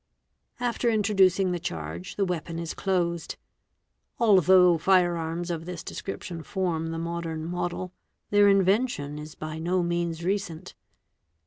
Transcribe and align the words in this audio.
After 0.59 0.89
introducing 0.89 1.51
the 1.51 1.59
charge, 1.59 2.15
the 2.15 2.25
weapon 2.25 2.57
is 2.57 2.73
closed. 2.73 3.37
Although 4.17 4.79
fire 4.79 5.15
arms 5.15 5.51
of 5.51 5.65
this 5.65 5.83
description 5.83 6.41
form 6.41 6.87
the 6.87 6.97
modern 6.97 7.45
model, 7.45 7.93
their 8.31 8.47
invention 8.49 9.19
is 9.19 9.35
by 9.35 9.59
no 9.59 9.83
means 9.83 10.23
recent. 10.25 10.73